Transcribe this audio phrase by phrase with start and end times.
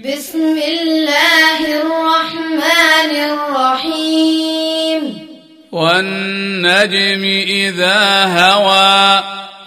[0.04, 5.02] بسم الله الرحمن الرحيم.
[5.72, 9.22] والنجم إذا هوى.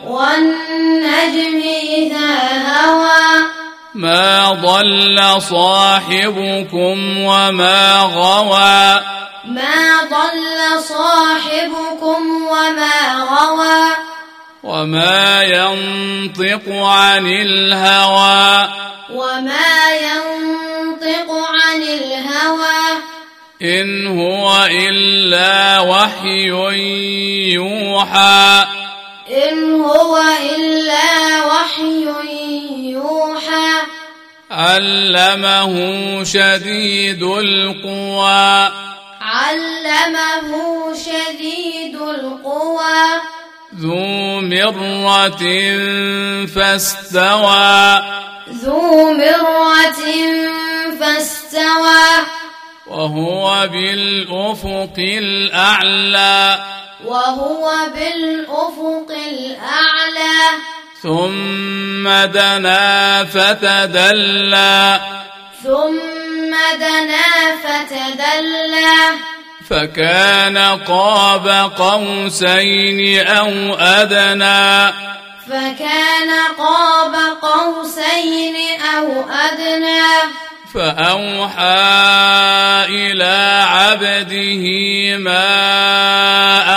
[0.05, 1.61] والنجم
[1.97, 2.37] إذا
[2.69, 3.45] هوى.
[3.95, 9.15] ما ضل صاحبكم وما غوى.
[9.45, 13.64] ما ضل صاحبكم وما غوى.
[14.65, 18.67] وما ينطق عن الهوى.
[19.13, 23.01] وما ينطق عن الهوى.
[23.61, 26.47] إن هو إلا وحي
[27.53, 28.65] يوحى.
[29.29, 30.21] إن هو
[30.55, 32.05] إلا وحي
[32.91, 33.71] يوحى.
[34.51, 35.73] علمه
[36.23, 38.71] شديد القوى.
[39.21, 43.34] علمه شديد القوى.
[43.81, 45.43] ذو مرة
[46.45, 48.01] فاستوى.
[48.63, 50.01] ذو مرة
[50.99, 52.25] فاستوى.
[52.87, 56.65] وهو بالأفق الأعلى.
[57.05, 60.39] وهو بالأفق الأعلى.
[61.03, 64.99] ثم دنا فتدلى.
[65.63, 69.34] ثم دنا فتدلى.
[69.69, 74.93] فكان قاب قوسين أو أدنى.
[75.49, 80.05] فكان قاب قوسين أو أدنى.
[80.73, 81.65] فأوحى
[82.89, 84.65] إلى عبده
[85.17, 85.47] ما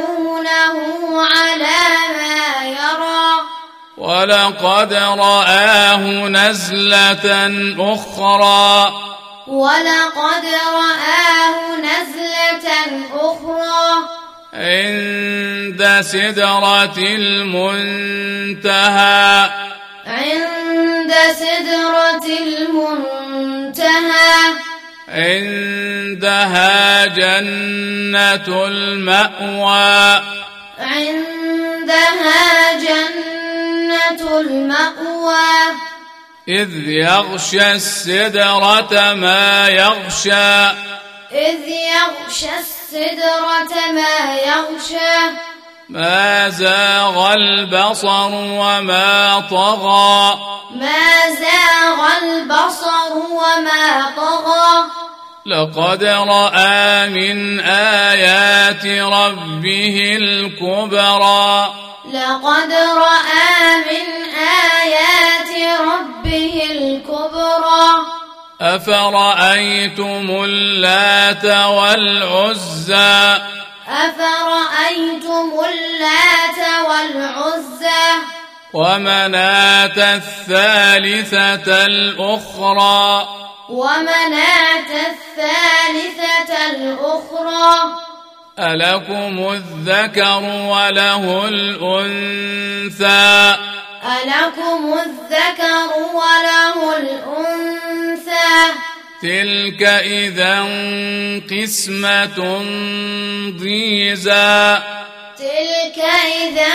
[1.21, 1.77] على
[2.17, 3.29] ما يرى؟
[3.97, 8.93] ولقد رآه نزلة أخرى.
[9.47, 10.45] ولقد
[10.75, 12.67] رآه نزلة
[13.13, 13.85] أخرى.
[14.53, 18.55] عند سدرة المنتهى.
[20.07, 20.54] عند
[21.11, 23.95] سدرة المنتهى.
[25.07, 30.21] عندها جنة المأوى.
[30.79, 32.43] عندها
[32.73, 35.75] جنة المأوى.
[36.47, 40.65] إذ يغشى السدرة ما يغشى.
[41.31, 45.54] إذ يغشى السدرة ما يغشى.
[45.89, 50.39] ما زاغ البصر وما طغى.
[50.75, 54.85] ما زاغ البصر وما طغى.
[55.45, 61.73] لقد رأى من آيات ربه الكبرى.
[62.13, 64.07] لقد رأى من
[64.81, 67.89] آيات ربه الكبرى.
[68.61, 73.41] أفرأيتم اللات والعزى؟
[73.87, 76.59] أفرأيتم اللات
[76.89, 78.05] والعزى؟
[78.73, 83.27] ومناة الثالثة الأخرى.
[83.69, 87.71] ومناة الثالثة الأخرى.
[88.59, 93.35] ألكم الذكر وله الأنثى.
[94.05, 95.74] ألكم الذكر
[99.25, 100.61] تلك إذا
[101.51, 102.63] قسمة
[103.59, 104.77] ضيزى.
[105.37, 105.99] تلك
[106.43, 106.73] إذا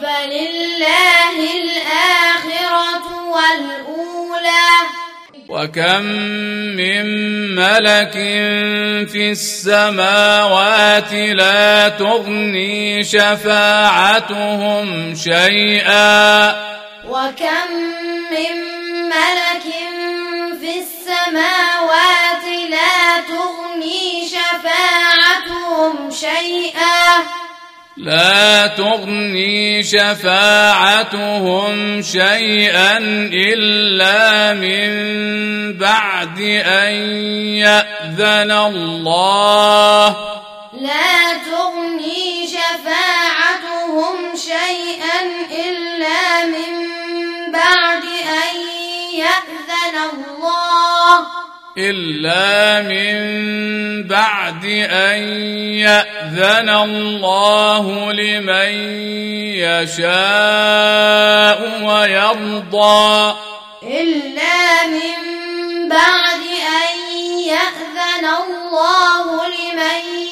[0.02, 4.97] فلله الآخرة والأولى.
[5.50, 6.04] وكم
[6.76, 7.06] من
[7.56, 8.12] ملك
[9.12, 16.50] في السماوات لا تغني شفاعتهم شيئا.
[17.08, 17.72] وكم
[18.32, 18.56] من
[19.10, 19.68] ملك
[20.60, 27.37] في السماوات لا تغني شفاعتهم شيئا.
[27.98, 31.72] لا تغني شفاعتهم
[32.02, 32.98] شيئا
[33.34, 34.90] إلا من
[35.78, 36.94] بعد أن
[37.58, 40.08] يأذن الله.
[40.74, 45.22] لا تغني شفاعتهم شيئا
[45.52, 46.72] إلا من
[47.52, 48.04] بعد
[48.44, 48.56] أن
[49.14, 50.37] يأذن الله.
[51.78, 53.18] إلا من
[54.08, 55.20] بعد أن
[55.78, 58.72] يأذن الله لمن
[59.62, 63.36] يشاء ويرضى.
[63.84, 65.18] إلا من
[65.90, 66.44] بعد
[66.82, 66.98] أن
[67.40, 70.27] يأذن الله لمن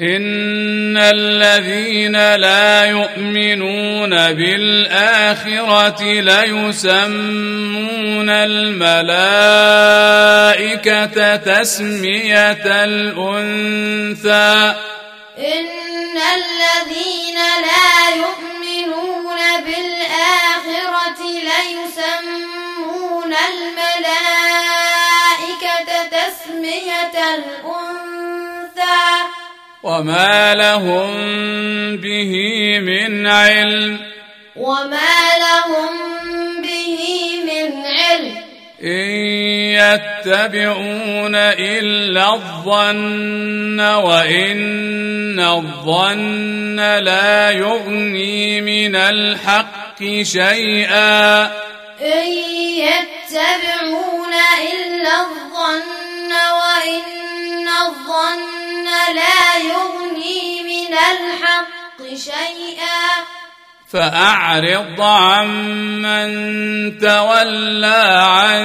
[0.00, 7.10] إن الذين لا يؤمنون بالآخرة ليسمون
[8.30, 9.06] الملائكة
[11.36, 14.74] تسمية الأنثى.
[15.38, 18.33] إن الذين لا يؤمنون
[29.84, 31.06] وما لهم
[31.96, 32.32] به
[32.80, 34.00] من علم
[34.56, 35.92] وما لهم
[36.62, 37.00] به
[37.44, 38.36] من علم
[38.82, 39.10] إن
[39.76, 51.42] يتبعون إلا الظن وإن الظن لا يغني من الحق شيئا
[52.00, 52.28] إن
[52.78, 54.34] يتبعون
[54.72, 58.63] إلا الظن وإن الظن
[59.14, 63.24] لا يغني من الحق شيئا.
[63.92, 66.28] فأعرض عمن
[66.98, 68.02] تولى
[68.38, 68.64] عن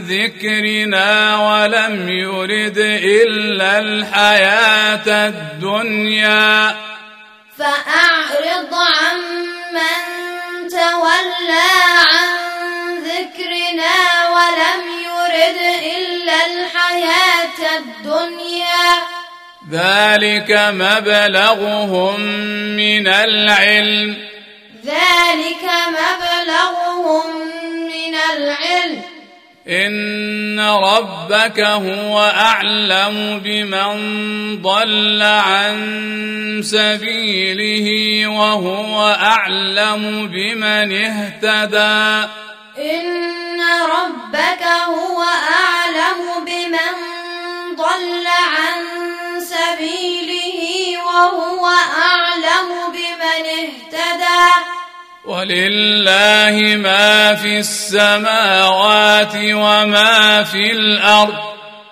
[0.00, 6.76] ذكرنا ولم يرد إلا الحياة الدنيا.
[7.58, 10.02] فأعرض عمن
[10.68, 11.70] تولى
[12.10, 12.28] عن
[13.10, 13.96] ذكرنا
[14.36, 15.60] ولم يرد
[15.96, 19.19] إلا الحياة الدنيا.
[19.72, 22.20] ذلك مبلغهم
[22.76, 24.16] من العلم.
[24.86, 27.24] ذلك مبلغهم
[27.86, 29.02] من العلم.
[29.68, 33.92] إن ربك هو أعلم بمن
[34.62, 35.76] ضل عن
[36.64, 42.28] سبيله وهو أعلم بمن اهتدى.
[42.78, 45.22] إن ربك هو
[45.62, 46.94] أعلم بمن
[47.76, 48.80] ضل عن
[49.50, 50.60] سبيله
[51.06, 51.64] وهو
[52.06, 54.46] أعلم بمن اهتدى.
[55.24, 61.38] ولله ما في السماوات وما في الأرض.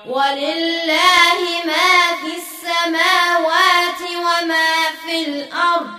[0.06, 4.72] ولله ما في السماوات وما
[5.06, 5.90] في الأرض.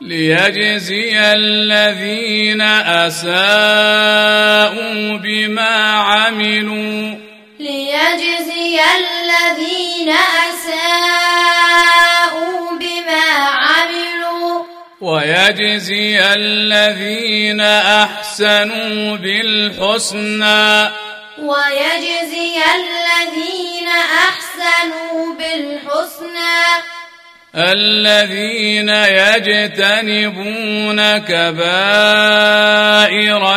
[0.00, 2.60] ليجزي الذين
[3.06, 3.36] أساءوا
[5.16, 7.25] بما عملوا.
[7.66, 10.10] ليجزي الذين
[10.50, 11.58] أساءوا
[12.78, 13.26] بما
[13.68, 14.64] عملوا.
[15.00, 20.90] ويجزي الذين أحسنوا بالحسنى.
[21.38, 23.88] ويجزي الذين
[24.28, 26.95] أحسنوا بالحسنى.
[27.56, 30.58] الذين يجتنبون
[31.18, 31.56] كبائر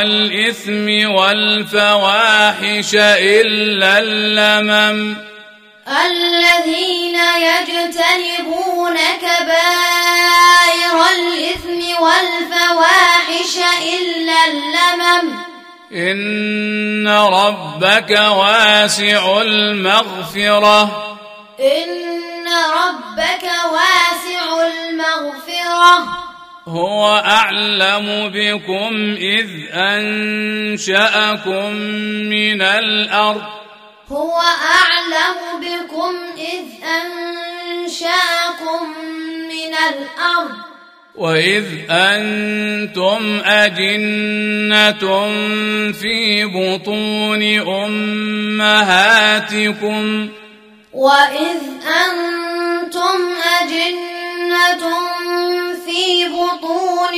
[0.01, 5.15] الإثم والفواحش إلا اللمم.
[5.87, 15.25] الذين يجتنبون كبائر الإثم والفواحش إلا اللمم.
[15.93, 20.81] إن ربك واسع المغفرة.
[21.59, 21.99] إن
[22.47, 23.45] ربك
[26.67, 31.71] هو أعلم بكم إذ أنشأكم
[32.29, 33.59] من الأرض
[34.09, 38.81] هو أعلم بكم إذ أنشأكم
[39.49, 40.69] من الأرض
[41.15, 45.27] وإذ أنتم أجنة
[45.91, 47.43] في بطون
[48.69, 50.29] أمهاتكم
[50.93, 51.61] وإذ
[52.05, 53.19] أنتم
[53.61, 54.83] أجنة
[55.89, 57.15] في بطون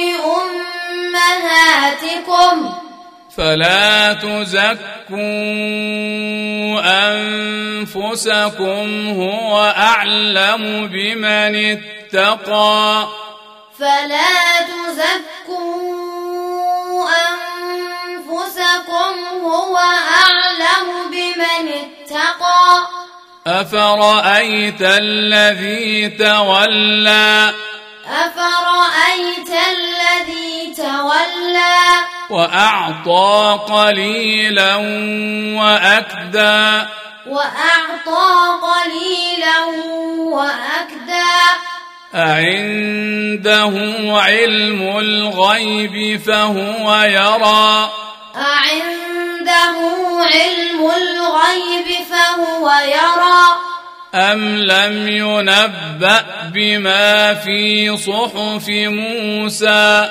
[1.11, 2.55] أمهاتكم.
[3.37, 5.17] فلا تزكوا
[7.91, 8.87] أنفسكم
[9.19, 13.07] هو أعلم بمن اتقى.
[13.79, 15.51] فلا تزكوا
[18.07, 19.13] أنفسكم
[19.43, 19.77] هو
[20.23, 22.71] أعلم بمن اتقى.
[23.47, 27.53] أفرأيت الذي تولى؟
[28.05, 31.75] أفرأيت الذي تولى؟
[32.29, 34.75] وأعطى قليلا
[35.61, 36.87] وأكدى.
[37.27, 38.31] وأعطى
[38.61, 39.59] قليلا
[40.17, 41.41] وأكدى.
[42.15, 43.73] أعنده
[44.21, 47.89] علم الغيب فهو يرى.
[48.35, 49.77] أعنده
[50.21, 53.71] علم الغيب فهو يرى.
[54.15, 60.09] أم لم ينبأ بما في صحف موسى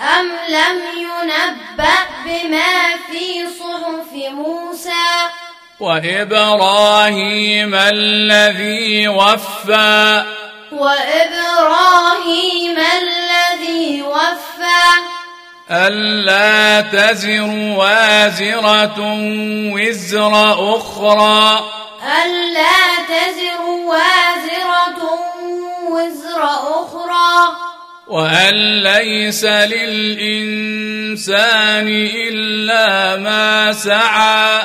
[0.00, 5.08] أم لم ينبأ بما في صحف موسى
[5.80, 10.24] وإبراهيم الذي وفى
[10.72, 15.10] وإبراهيم الذي وفى
[15.70, 18.96] ألا تزر وازرة
[19.74, 21.60] وزر أخرى
[22.02, 25.02] ألا تزر وازرة
[25.88, 27.56] وزر أخرى.
[28.08, 30.68] وأن ليس للإنسان
[32.28, 34.62] إلا ما سعى؟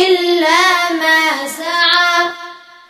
[0.00, 2.32] إلا ما سعى؟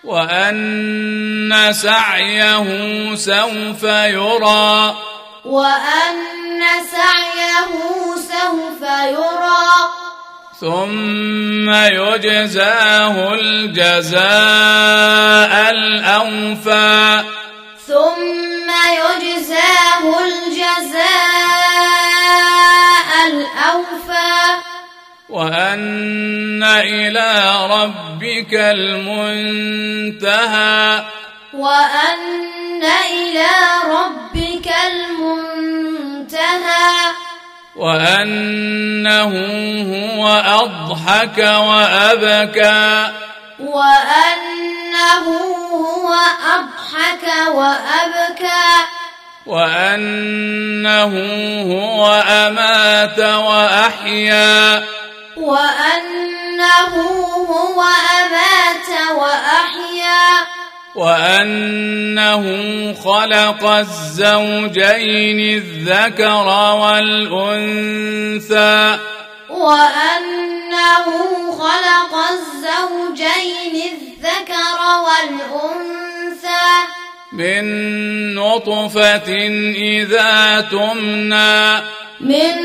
[0.04, 2.66] وأن سعيه
[3.14, 5.11] سوف يرى.
[5.44, 7.72] وأن سعيه
[8.14, 10.02] سوف يرى.
[10.60, 14.22] ثم يجزاه الجزاء
[15.70, 17.24] الأوفى
[17.86, 18.68] ثم
[19.02, 21.10] يجزاه الجزاء
[23.26, 24.42] الأوفى
[25.28, 27.30] وأن إلى
[27.70, 29.82] ربك المنتهى.
[31.54, 33.48] وأن إلى
[33.86, 36.32] ربك المنتهى.
[37.76, 39.32] وأنه
[39.92, 43.12] هو أضحك وأبكى.
[43.60, 45.26] وأنه
[45.72, 46.14] هو
[46.54, 48.86] أضحك وأبكى.
[49.46, 51.12] وأنه
[51.62, 54.84] هو أمات وأحيا.
[55.36, 56.96] وأنه
[57.48, 57.84] هو
[60.94, 62.44] وأنه
[62.94, 67.78] خلق الزوجين الذكر والأنثى.
[69.50, 71.04] وأنه
[71.58, 76.68] خلق الزوجين الذكر والأنثى.
[77.32, 77.64] من
[78.34, 79.32] نطفة
[79.76, 81.80] إذا تمنى.
[82.20, 82.56] من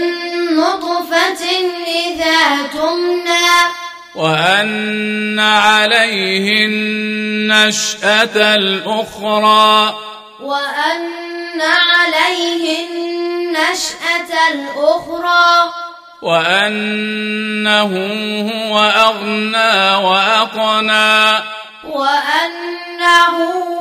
[0.55, 1.43] نطفة
[1.87, 3.86] إذا تمنى.
[4.15, 9.95] وأن عليه النشأة الأخرى.
[10.41, 15.71] وأن عليه النشأة الأخرى.
[16.21, 17.91] وأنه
[18.51, 21.43] هو أغنى وأقنى.
[21.85, 23.37] وأنه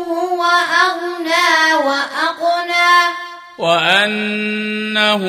[0.08, 0.44] هو
[0.86, 3.14] أغنى وأقنى.
[3.58, 5.22] وأنه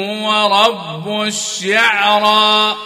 [0.00, 2.76] هو رب الشعرى.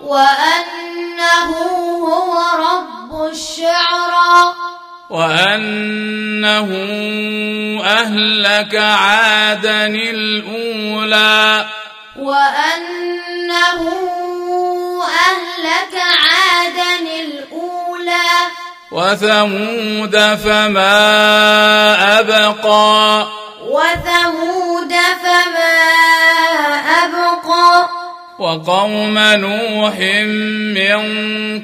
[0.00, 1.56] وأنه
[2.02, 4.54] هو رب الشعرى.
[5.10, 6.68] وأنه
[7.84, 11.66] أهلك عادا الأولى.
[12.16, 13.80] وأنه
[15.02, 18.28] أهلك عادا الأولى.
[18.92, 20.98] وثمود فما
[22.18, 23.26] أبقى.
[23.62, 25.95] وثمود فما أبقى
[28.38, 29.98] وقوم نوح
[30.76, 30.98] من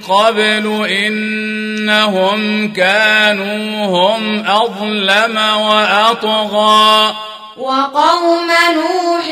[0.02, 7.14] قبل إنهم كانوا هم أظلم وأطغى.
[7.58, 9.26] وقوم نوح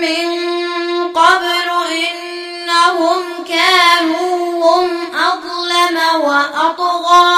[0.00, 0.28] من
[1.08, 7.34] قبل إنهم كانوا هم أظلم وأطغى.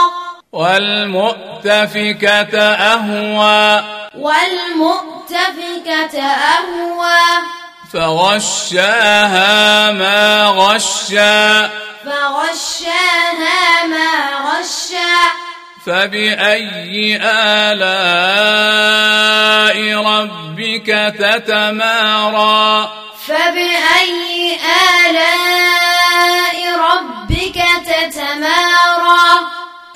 [0.52, 3.85] والمؤتفكة أهوى.
[4.18, 7.65] والمؤتفكة أهوى.
[7.93, 11.71] فغشاها ما غشا.
[12.05, 14.11] فغشاها ما
[14.47, 15.16] غشا.
[15.87, 17.78] فبأي آلاء
[19.95, 20.88] ربك
[21.19, 22.93] تتمارى؟
[23.26, 24.59] فبأي
[25.07, 29.25] آلاء ربك تتمارى؟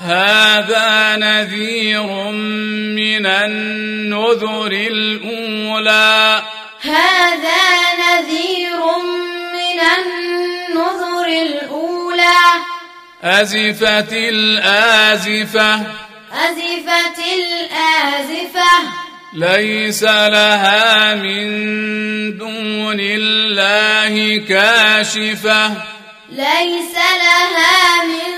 [0.01, 2.07] هذا نذير
[2.97, 6.41] من النذر الأولى.
[13.23, 15.75] أزفت الآزفة.
[16.33, 18.71] أزفت الآزفة.
[19.33, 21.47] ليس لها من
[22.37, 25.67] دون الله كاشفة.
[26.29, 28.31] ليس لها من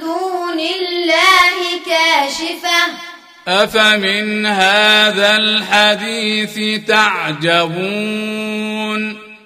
[0.00, 3.08] دون الله كاشفة.
[3.48, 8.38] أفمن هذا الحديث تعجبون؟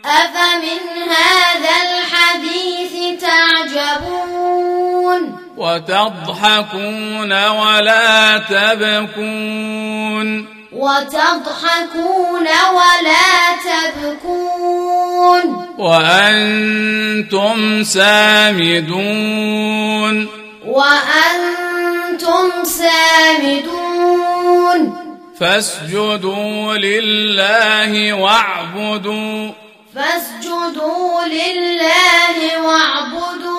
[0.04, 3.41] أفمن هذا الحديث تعجبون
[5.56, 10.46] وتضحكون ولا تبكون.
[10.72, 15.66] وتضحكون ولا تبكون.
[15.78, 20.28] وأنتم سامدون.
[20.66, 23.92] وأنتم سامدون.
[25.40, 29.50] فاسجدوا لله واعبدوا.
[29.94, 33.51] فاسجدوا لله واعبدوا.